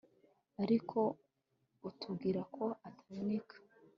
[0.63, 0.99] ariko
[1.89, 3.55] utubwira ko ataboneka